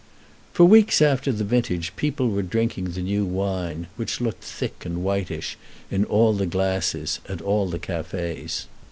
For 0.51 0.65
weeks 0.65 0.99
after 0.99 1.31
the 1.31 1.43
vintage 1.43 1.95
people 1.95 2.29
were 2.29 2.41
drinking 2.41 2.85
the 2.85 3.03
new 3.03 3.23
wine, 3.23 3.85
which 3.97 4.19
looked 4.19 4.43
thick 4.43 4.83
and 4.83 5.03
whitish 5.03 5.59
in 5.91 6.07
the 6.09 6.47
glasses, 6.49 7.19
at 7.29 7.39
all 7.39 7.69
the 7.69 7.77
cafés. 7.77 8.65